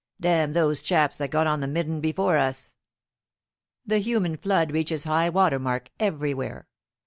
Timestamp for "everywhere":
5.99-6.67